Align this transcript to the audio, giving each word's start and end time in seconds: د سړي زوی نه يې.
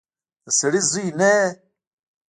د 0.43 0.45
سړي 0.59 0.81
زوی 0.91 1.07
نه 1.19 1.29
يې. 1.35 1.47